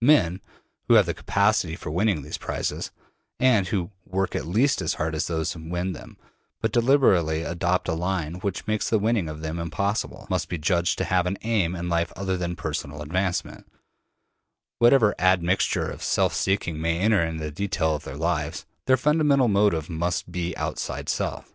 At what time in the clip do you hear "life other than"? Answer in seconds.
11.88-12.54